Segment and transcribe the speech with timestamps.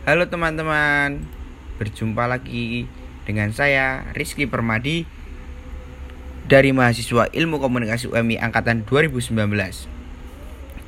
[0.00, 1.28] Halo teman-teman,
[1.76, 2.88] berjumpa lagi
[3.28, 5.04] dengan saya Rizky Permadi
[6.48, 9.36] dari mahasiswa Ilmu Komunikasi UMI angkatan 2019.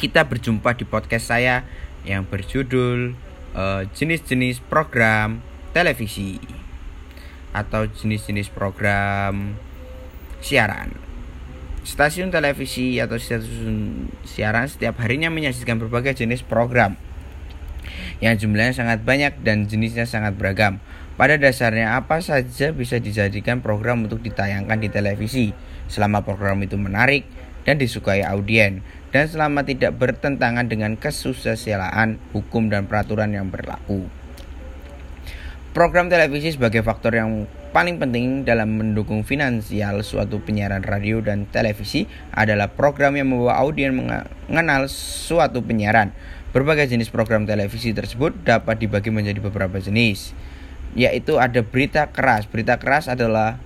[0.00, 1.68] Kita berjumpa di podcast saya
[2.08, 3.12] yang berjudul
[3.52, 5.44] uh, jenis-jenis program
[5.76, 6.40] televisi
[7.52, 9.60] atau jenis-jenis program
[10.40, 10.88] siaran.
[11.84, 16.96] Stasiun televisi atau stasiun siaran setiap harinya menyajikan berbagai jenis program
[18.22, 20.78] yang jumlahnya sangat banyak dan jenisnya sangat beragam.
[21.18, 25.50] Pada dasarnya apa saja bisa dijadikan program untuk ditayangkan di televisi
[25.90, 27.26] selama program itu menarik
[27.66, 28.80] dan disukai audien
[29.12, 34.08] dan selama tidak bertentangan dengan kesusilaan hukum dan peraturan yang berlaku.
[35.72, 42.04] Program televisi sebagai faktor yang paling penting dalam mendukung finansial suatu penyiaran radio dan televisi
[42.28, 46.12] adalah program yang membawa audien mengenal suatu penyiaran.
[46.52, 50.36] Berbagai jenis program televisi tersebut dapat dibagi menjadi beberapa jenis,
[50.92, 52.44] yaitu ada berita keras.
[52.44, 53.56] Berita keras adalah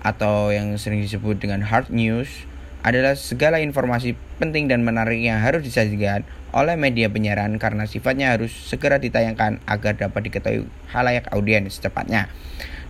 [0.00, 2.48] atau yang sering disebut dengan hard news
[2.80, 6.24] adalah segala informasi penting dan menarik yang harus disajikan
[6.56, 12.32] oleh media penyiaran karena sifatnya harus segera ditayangkan agar dapat diketahui halayak audiens secepatnya.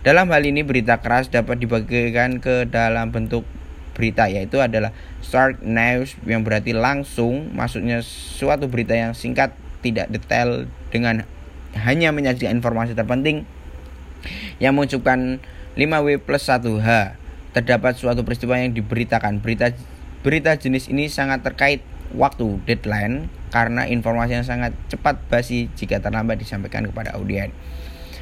[0.07, 3.43] Dalam hal ini berita keras dapat dibagikan ke dalam bentuk
[3.93, 4.91] berita yaitu adalah
[5.21, 9.53] short news yang berarti langsung maksudnya suatu berita yang singkat
[9.85, 11.25] tidak detail dengan
[11.77, 13.45] hanya menyajikan informasi terpenting
[14.61, 15.41] yang mengucapkan
[15.73, 17.17] 5W plus 1H
[17.53, 19.41] terdapat suatu peristiwa yang diberitakan.
[19.41, 19.73] Berita
[20.25, 26.41] berita jenis ini sangat terkait waktu deadline karena informasi yang sangat cepat basi jika terlambat
[26.41, 27.53] disampaikan kepada audiens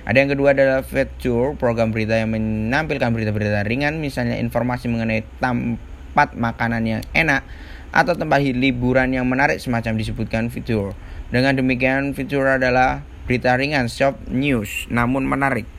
[0.02, 6.34] ada yang kedua adalah feature program berita yang menampilkan berita-berita ringan misalnya informasi mengenai tempat
[6.34, 7.46] makanan yang enak
[7.94, 10.98] atau tempat liburan yang menarik semacam disebutkan fitur.
[11.30, 15.70] Dengan demikian fitur adalah berita ringan short news namun menarik.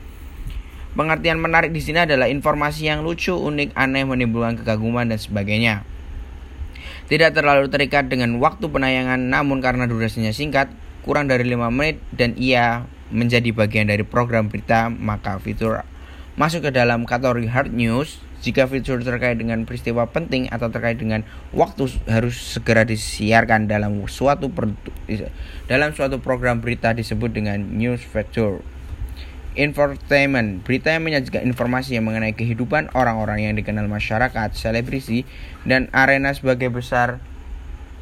[0.93, 5.81] Pengertian menarik di sini adalah informasi yang lucu, unik, aneh, menimbulkan kekaguman dan sebagainya.
[7.09, 10.69] Tidak terlalu terikat dengan waktu penayangan namun karena durasinya singkat,
[11.01, 15.83] kurang dari 5 menit dan ia menjadi bagian dari program berita, maka fitur
[16.33, 21.23] masuk ke dalam kategori hard news jika fitur terkait dengan peristiwa penting atau terkait dengan
[21.55, 24.51] waktu harus segera disiarkan dalam suatu
[25.71, 28.59] dalam suatu program berita disebut dengan news feature.
[29.53, 35.29] Infotainment, berita yang menyajikan informasi yang mengenai kehidupan orang-orang yang dikenal masyarakat, selebriti,
[35.61, 37.21] dan arena sebagai besar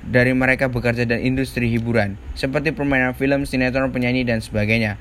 [0.01, 4.97] dari mereka bekerja dan industri hiburan, seperti permainan film, sinetron, penyanyi, dan sebagainya.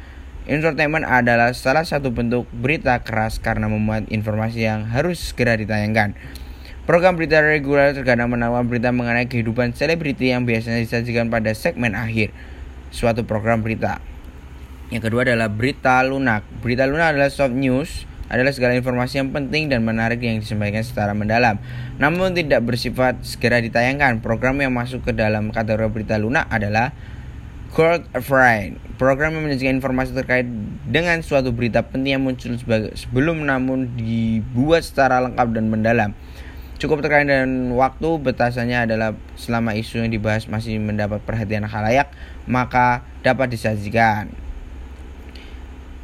[0.48, 6.16] Entertainment adalah salah satu bentuk berita keras karena memuat informasi yang harus segera ditayangkan.
[6.88, 12.34] Program berita reguler terkadang menawarkan berita mengenai kehidupan selebriti yang biasanya disajikan pada segmen akhir
[12.90, 14.02] suatu program berita.
[14.90, 16.42] Yang kedua adalah berita lunak.
[16.58, 21.10] Berita lunak adalah soft news adalah segala informasi yang penting dan menarik yang disampaikan secara
[21.12, 21.58] mendalam,
[21.98, 24.22] namun tidak bersifat segera ditayangkan.
[24.22, 26.94] Program yang masuk ke dalam kategori berita lunak adalah
[27.74, 28.78] Court Afraid.
[28.98, 30.46] Program yang menyajikan informasi terkait
[30.86, 32.54] dengan suatu berita penting yang muncul
[32.94, 36.10] sebelum namun dibuat secara lengkap dan mendalam.
[36.80, 42.08] Cukup terkait dengan waktu, batasannya adalah selama isu yang dibahas masih mendapat perhatian khalayak,
[42.48, 44.32] maka dapat disajikan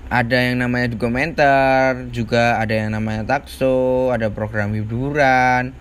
[0.07, 5.75] ada yang namanya dokumenter juga ada yang namanya takso ada program hiburan.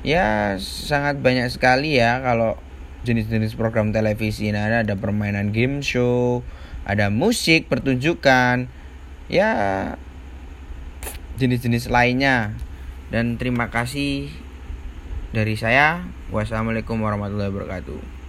[0.00, 2.56] Ya sangat banyak sekali ya kalau
[3.04, 4.48] jenis-jenis program televisi.
[4.48, 6.40] Ada ada permainan game show
[6.88, 8.72] ada musik pertunjukan.
[9.28, 9.50] Ya
[11.36, 12.56] jenis-jenis lainnya.
[13.12, 14.32] Dan terima kasih
[15.36, 16.08] dari saya.
[16.32, 18.19] Wassalamualaikum warahmatullahi wabarakatuh